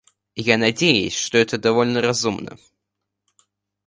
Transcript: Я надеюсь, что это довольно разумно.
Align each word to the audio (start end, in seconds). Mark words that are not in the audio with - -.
Я 0.35 0.57
надеюсь, 0.57 1.15
что 1.15 1.37
это 1.37 1.59
довольно 1.59 2.01
разумно. 2.01 2.57